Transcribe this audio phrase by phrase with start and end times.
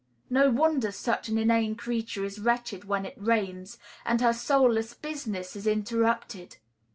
[0.31, 5.55] No wonder such an inane creature is wretched when it rains, and her soulless business
[5.55, 6.57] is interrupted.